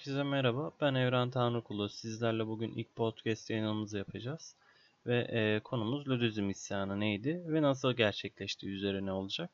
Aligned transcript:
Herkese 0.00 0.22
merhaba. 0.22 0.72
Ben 0.80 0.94
Evren 0.94 1.30
Tanrıkulu. 1.30 1.88
Sizlerle 1.88 2.46
bugün 2.46 2.72
ilk 2.72 2.96
podcast 2.96 3.50
yayınımızı 3.50 3.98
yapacağız. 3.98 4.56
Ve 5.06 5.18
e, 5.18 5.60
konumuz 5.64 6.08
Ludizm 6.08 6.50
isyanı 6.50 7.00
neydi 7.00 7.44
ve 7.46 7.62
nasıl 7.62 7.92
gerçekleşti 7.92 8.68
üzerine 8.68 9.12
olacak. 9.12 9.50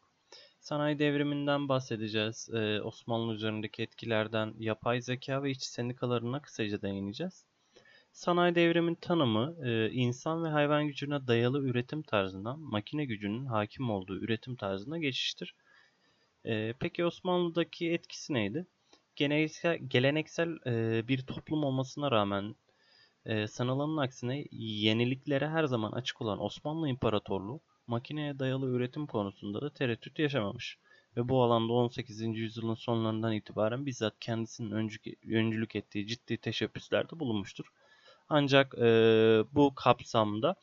Sanayi 0.61 0.99
devriminden 0.99 1.69
bahsedeceğiz. 1.69 2.49
E, 2.55 2.81
Osmanlı 2.83 3.35
üzerindeki 3.35 3.83
etkilerden 3.83 4.55
yapay 4.59 5.01
zeka 5.03 5.43
ve 5.43 5.51
işçi 5.51 5.69
sendikalarına 5.69 6.43
kısaca 6.43 6.83
değineceğiz. 6.83 7.45
Sanayi 8.13 8.55
devrimin 8.55 8.95
tanımı 8.95 9.67
e, 9.69 9.91
insan 9.91 10.45
ve 10.45 10.49
hayvan 10.49 10.87
gücüne 10.87 11.27
dayalı 11.27 11.63
üretim 11.69 12.03
tarzından 12.03 12.61
makine 12.61 13.05
gücünün 13.05 13.47
hakim 13.47 13.91
olduğu 13.91 14.19
üretim 14.19 14.57
tarzına 14.57 14.99
geçiştir. 14.99 15.55
E, 16.45 16.75
peki 16.81 17.05
Osmanlı'daki 17.05 17.91
etkisi 17.91 18.35
neydi? 18.35 18.67
Geleneksel, 19.17 19.79
geleneksel 19.89 20.59
e, 20.67 21.09
bir 21.09 21.27
toplum 21.27 21.65
olmasına 21.65 22.11
rağmen 22.11 22.55
e, 23.27 23.47
sanılanın 23.47 23.97
aksine 23.97 24.45
yeniliklere 24.53 25.49
her 25.49 25.65
zaman 25.65 25.93
açık 25.93 26.23
olan 26.23 26.45
Osmanlı 26.45 26.89
İmparatorluğu 26.89 27.61
makineye 27.87 28.39
dayalı 28.39 28.71
üretim 28.71 29.07
konusunda 29.07 29.61
da 29.61 29.73
tereddüt 29.73 30.19
yaşamamış 30.19 30.79
ve 31.17 31.29
bu 31.29 31.43
alanda 31.43 31.73
18. 31.73 32.21
yüzyılın 32.21 32.75
sonlarından 32.75 33.33
itibaren 33.33 33.87
bizzat 33.87 34.15
kendisinin 34.21 34.71
öncülük 35.27 35.77
ettiği 35.77 36.07
ciddi 36.07 36.37
teşebbüslerde 36.37 37.21
bulunmuştur. 37.21 37.67
Ancak 38.29 38.75
e, 38.79 38.89
bu 39.53 39.75
kapsamda 39.75 40.57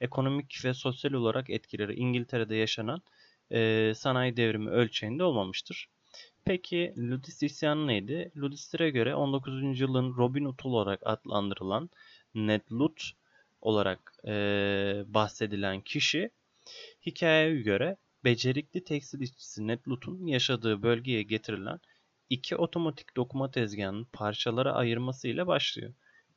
ekonomik 0.00 0.64
ve 0.64 0.74
sosyal 0.74 1.12
olarak 1.12 1.50
etkileri 1.50 1.94
İngiltere'de 1.94 2.56
yaşanan 2.56 3.02
e, 3.52 3.92
sanayi 3.96 4.36
devrimi 4.36 4.70
ölçeğinde 4.70 5.24
olmamıştır. 5.24 5.88
Peki 6.44 6.94
Ludist 6.98 7.42
isyanı 7.42 7.86
neydi? 7.86 8.32
Ludistlere 8.36 8.90
göre 8.90 9.14
19. 9.14 9.62
yüzyılın 9.62 10.16
Robin 10.16 10.44
Hood 10.44 10.60
olarak 10.64 11.00
adlandırılan 11.04 11.90
Ned 12.34 12.60
Lut 12.72 13.12
olarak 13.60 14.12
e, 14.26 14.32
bahsedilen 15.06 15.80
kişi 15.80 16.30
hikayeye 17.06 17.62
göre 17.62 17.96
becerikli 18.24 18.84
tekstil 18.84 19.20
işçisi 19.20 19.66
Ned 19.66 19.80
Lut'un 19.88 20.26
yaşadığı 20.26 20.82
bölgeye 20.82 21.22
getirilen 21.22 21.80
iki 22.30 22.56
otomatik 22.56 23.16
dokuma 23.16 23.50
tezgahının 23.50 24.04
parçalara 24.12 24.72
ayırmasıyla 24.72 25.46
başlıyor. 25.46 25.92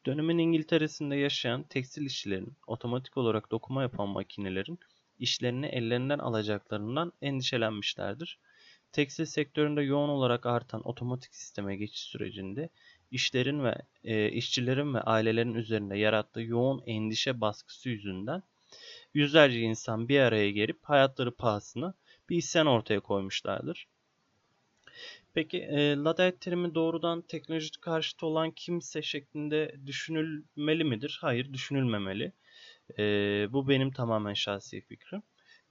Dönemin 0.05 0.37
İngiltere'sinde 0.37 1.15
yaşayan 1.15 1.63
tekstil 1.63 2.05
işçilerin 2.05 2.57
otomatik 2.67 3.17
olarak 3.17 3.51
dokuma 3.51 3.81
yapan 3.81 4.09
makinelerin 4.09 4.79
işlerini 5.19 5.65
ellerinden 5.65 6.19
alacaklarından 6.19 7.13
endişelenmişlerdir. 7.21 8.39
Tekstil 8.93 9.25
sektöründe 9.25 9.81
yoğun 9.81 10.09
olarak 10.09 10.45
artan 10.45 10.87
otomatik 10.87 11.35
sisteme 11.35 11.75
geçiş 11.75 12.01
sürecinde 12.01 12.69
işlerin 13.11 13.63
ve 13.63 13.75
e, 14.03 14.29
işçilerin 14.31 14.93
ve 14.93 15.01
ailelerin 15.01 15.53
üzerinde 15.53 15.97
yarattığı 15.97 16.41
yoğun 16.41 16.83
endişe 16.85 17.41
baskısı 17.41 17.89
yüzünden 17.89 18.43
yüzlerce 19.13 19.59
insan 19.59 20.09
bir 20.09 20.19
araya 20.19 20.51
gelip 20.51 20.79
hayatları 20.83 21.35
pahasına 21.35 21.93
bir 22.29 22.37
isyan 22.37 22.67
ortaya 22.67 22.99
koymuşlardır. 22.99 23.87
Peki 25.33 25.57
e, 25.57 25.95
Luddite 25.95 26.37
terimi 26.37 26.75
doğrudan 26.75 27.21
teknoloji 27.21 27.71
karşıtı 27.81 28.25
olan 28.25 28.51
kimse 28.51 29.01
şeklinde 29.01 29.75
düşünülmeli 29.85 30.83
midir? 30.83 31.17
Hayır 31.21 31.53
düşünülmemeli. 31.53 32.33
E, 32.99 33.03
bu 33.49 33.69
benim 33.69 33.91
tamamen 33.91 34.33
şahsi 34.33 34.81
fikrim 34.81 35.23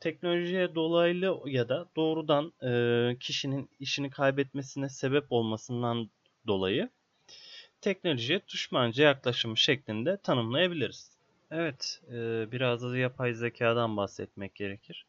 teknolojiye 0.02 0.74
dolaylı 0.74 1.40
ya 1.46 1.68
da 1.68 1.88
doğrudan 1.96 2.52
e, 2.62 3.16
kişinin 3.18 3.70
işini 3.80 4.10
kaybetmesine 4.10 4.88
sebep 4.88 5.24
olmasından 5.30 6.10
dolayı 6.46 6.90
teknolojiye 7.80 8.40
düşmanca 8.48 9.04
yaklaşım 9.04 9.56
şeklinde 9.56 10.16
tanımlayabiliriz. 10.16 11.10
Evet, 11.50 12.00
e, 12.08 12.52
biraz 12.52 12.82
da 12.82 12.96
yapay 12.96 13.34
zekadan 13.34 13.96
bahsetmek 13.96 14.54
gerekir. 14.54 15.06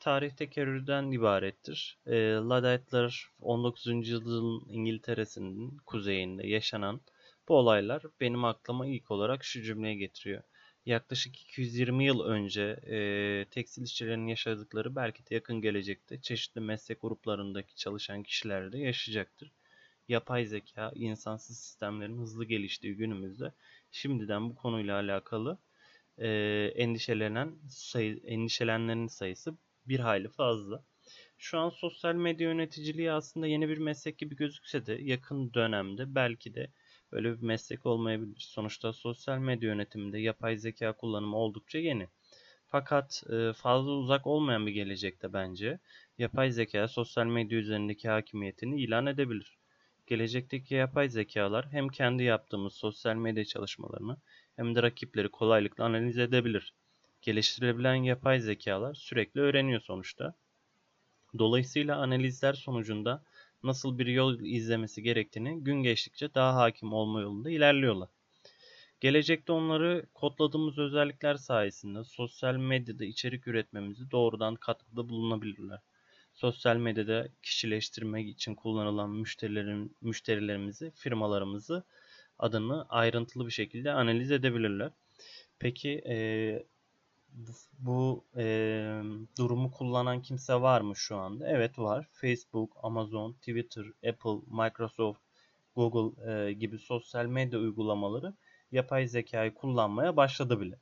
Tarih 0.00 0.30
tekerrürden 0.30 1.10
ibarettir. 1.10 1.98
E, 2.06 2.16
Luddite'lar 2.32 3.30
19. 3.40 4.10
yüzyılın 4.10 4.66
İngiltere'sinin 4.68 5.76
kuzeyinde 5.86 6.46
yaşanan 6.46 7.00
bu 7.48 7.54
olaylar 7.54 8.02
benim 8.20 8.44
aklıma 8.44 8.86
ilk 8.86 9.10
olarak 9.10 9.44
şu 9.44 9.62
cümleye 9.62 9.94
getiriyor 9.94 10.42
yaklaşık 10.86 11.42
220 11.42 12.04
yıl 12.04 12.20
önce 12.20 12.62
e, 12.86 13.46
tekstil 13.50 13.82
işçilerinin 13.82 14.26
yaşadıkları 14.26 14.96
belki 14.96 15.26
de 15.26 15.34
yakın 15.34 15.60
gelecekte 15.60 16.20
çeşitli 16.20 16.60
meslek 16.60 17.00
gruplarındaki 17.00 17.76
çalışan 17.76 18.22
kişiler 18.22 18.72
de 18.72 18.78
yaşayacaktır. 18.78 19.52
Yapay 20.08 20.46
zeka, 20.46 20.92
insansız 20.94 21.58
sistemlerin 21.58 22.18
hızlı 22.18 22.44
geliştiği 22.44 22.96
günümüzde 22.96 23.52
şimdiden 23.90 24.50
bu 24.50 24.54
konuyla 24.56 24.96
alakalı 24.96 25.58
e, 26.18 26.28
endişelenen 26.76 27.54
sayı, 27.68 28.20
endişelenenlerin 28.24 29.06
sayısı 29.06 29.54
bir 29.86 30.00
hayli 30.00 30.28
fazla. 30.28 30.84
Şu 31.38 31.58
an 31.58 31.70
sosyal 31.70 32.14
medya 32.14 32.48
yöneticiliği 32.48 33.12
aslında 33.12 33.46
yeni 33.46 33.68
bir 33.68 33.78
meslek 33.78 34.18
gibi 34.18 34.36
gözükse 34.36 34.86
de 34.86 34.92
yakın 34.92 35.54
dönemde 35.54 36.14
belki 36.14 36.54
de 36.54 36.70
Böyle 37.12 37.36
bir 37.36 37.42
meslek 37.42 37.86
olmayabilir. 37.86 38.40
Sonuçta 38.40 38.92
sosyal 38.92 39.38
medya 39.38 39.68
yönetiminde 39.68 40.18
yapay 40.18 40.56
zeka 40.56 40.92
kullanımı 40.92 41.36
oldukça 41.36 41.78
yeni. 41.78 42.08
Fakat 42.68 43.22
e, 43.30 43.52
fazla 43.52 43.90
uzak 43.90 44.26
olmayan 44.26 44.66
bir 44.66 44.72
gelecekte 44.72 45.32
bence 45.32 45.78
yapay 46.18 46.50
zeka 46.50 46.88
sosyal 46.88 47.26
medya 47.26 47.58
üzerindeki 47.58 48.08
hakimiyetini 48.08 48.80
ilan 48.80 49.06
edebilir. 49.06 49.58
Gelecekteki 50.06 50.74
yapay 50.74 51.08
zekalar 51.08 51.72
hem 51.72 51.88
kendi 51.88 52.22
yaptığımız 52.22 52.72
sosyal 52.74 53.16
medya 53.16 53.44
çalışmalarını 53.44 54.16
hem 54.56 54.74
de 54.74 54.82
rakipleri 54.82 55.28
kolaylıkla 55.28 55.84
analiz 55.84 56.18
edebilir. 56.18 56.74
Geliştirilebilen 57.22 57.94
yapay 57.94 58.40
zekalar 58.40 58.94
sürekli 58.94 59.40
öğreniyor 59.40 59.80
sonuçta. 59.80 60.34
Dolayısıyla 61.38 61.96
analizler 61.96 62.52
sonucunda 62.52 63.22
nasıl 63.66 63.98
bir 63.98 64.06
yol 64.06 64.40
izlemesi 64.40 65.02
gerektiğini 65.02 65.64
gün 65.64 65.82
geçtikçe 65.82 66.34
daha 66.34 66.56
hakim 66.56 66.92
olma 66.92 67.20
yolunda 67.20 67.50
ilerliyorlar. 67.50 68.08
Gelecekte 69.00 69.52
onları 69.52 70.06
kodladığımız 70.14 70.78
özellikler 70.78 71.34
sayesinde 71.34 72.04
sosyal 72.04 72.56
medyada 72.56 73.04
içerik 73.04 73.46
üretmemizi 73.48 74.10
doğrudan 74.10 74.54
katkıda 74.54 75.08
bulunabilirler. 75.08 75.78
Sosyal 76.34 76.76
medyada 76.76 77.28
kişileştirmek 77.42 78.28
için 78.28 78.54
kullanılan 78.54 79.10
müşterilerin, 79.10 79.96
müşterilerimizi, 80.00 80.90
firmalarımızı 80.90 81.84
adını 82.38 82.86
ayrıntılı 82.88 83.46
bir 83.46 83.52
şekilde 83.52 83.92
analiz 83.92 84.30
edebilirler. 84.30 84.90
Peki 85.58 86.02
e, 86.08 86.66
bu, 87.32 87.52
bu 87.78 88.24
durumu 89.46 89.70
kullanan 89.70 90.22
kimse 90.22 90.54
var 90.54 90.80
mı 90.80 90.96
şu 90.96 91.16
anda? 91.16 91.48
Evet 91.48 91.78
var. 91.78 92.08
Facebook, 92.12 92.76
Amazon, 92.82 93.32
Twitter, 93.32 93.84
Apple, 94.08 94.40
Microsoft, 94.62 95.20
Google 95.76 96.32
e, 96.32 96.52
gibi 96.52 96.78
sosyal 96.78 97.26
medya 97.26 97.58
uygulamaları 97.58 98.34
yapay 98.72 99.06
zekayı 99.06 99.54
kullanmaya 99.54 100.16
başladı 100.16 100.60
bile. 100.60 100.78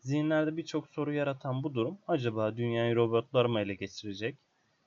Zihinlerde 0.00 0.56
birçok 0.56 0.88
soru 0.88 1.12
yaratan 1.12 1.62
bu 1.62 1.74
durum 1.74 1.98
acaba 2.08 2.56
dünyayı 2.56 2.96
robotlar 2.96 3.44
mı 3.44 3.60
ele 3.60 3.74
geçirecek? 3.74 4.36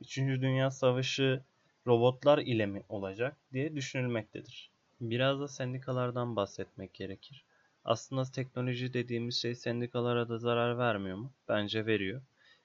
Üçüncü 0.02 0.42
Dünya 0.42 0.72
Savaşı 0.72 1.42
robotlar 1.88 2.38
ile 2.38 2.66
mi 2.66 2.84
olacak 2.90 3.38
diye 3.54 3.76
düşünülmektedir. 3.76 4.70
Biraz 5.02 5.40
da 5.40 5.48
sendikalardan 5.48 6.36
bahsetmek 6.36 6.94
gerekir. 6.94 7.44
Aslında 7.86 8.24
teknoloji 8.24 8.94
dediğimiz 8.94 9.36
şey 9.42 9.56
sendikalara 9.56 10.30
da 10.30 10.38
zarar 10.38 10.78
vermiyor 10.78 11.18
mu? 11.18 11.32
Bence 11.48 11.86
veriyor. 11.86 12.22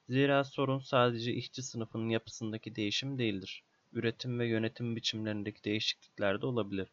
Zira 0.09 0.43
sorun 0.43 0.79
sadece 0.79 1.33
işçi 1.33 1.63
sınıfının 1.63 2.09
yapısındaki 2.09 2.75
değişim 2.75 3.17
değildir. 3.17 3.63
Üretim 3.93 4.39
ve 4.39 4.47
yönetim 4.47 4.95
biçimlerindeki 4.95 5.63
değişiklikler 5.63 6.41
de 6.41 6.45
olabilir. 6.45 6.87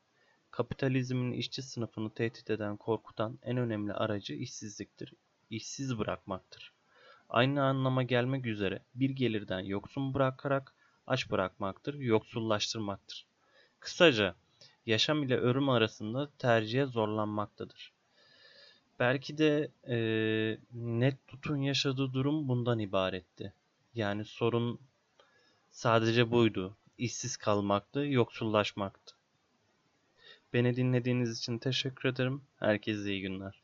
Kapitalizmin 0.50 1.32
işçi 1.32 1.62
sınıfını 1.62 2.10
tehdit 2.14 2.50
eden, 2.50 2.76
korkutan 2.76 3.38
en 3.42 3.56
önemli 3.56 3.92
aracı 3.92 4.34
işsizliktir. 4.34 5.14
İşsiz 5.50 5.98
bırakmaktır. 5.98 6.72
Aynı 7.28 7.64
anlama 7.64 8.02
gelmek 8.02 8.46
üzere 8.46 8.82
bir 8.94 9.10
gelirden 9.10 9.60
yoksun 9.60 10.14
bırakarak 10.14 10.75
aç 11.06 11.31
bırakmaktır, 11.31 11.94
yoksullaştırmaktır. 11.94 13.26
Kısaca 13.81 14.34
yaşam 14.87 15.22
ile 15.22 15.37
ölüm 15.37 15.69
arasında 15.69 16.31
tercihe 16.38 16.87
zorlanmaktadır. 16.87 17.92
Belki 18.98 19.38
de 19.38 19.70
e, 19.88 19.96
net 20.72 21.26
tutun 21.28 21.56
yaşadığı 21.56 22.12
durum 22.12 22.48
bundan 22.48 22.78
ibaretti. 22.78 23.52
Yani 23.94 24.24
sorun 24.24 24.80
sadece 25.70 26.30
buydu. 26.30 26.76
İşsiz 26.98 27.36
kalmaktı, 27.36 28.06
yoksullaşmaktı. 28.06 29.14
Beni 30.52 30.76
dinlediğiniz 30.76 31.38
için 31.38 31.58
teşekkür 31.58 32.08
ederim. 32.08 32.42
Herkese 32.56 33.12
iyi 33.12 33.20
günler. 33.22 33.62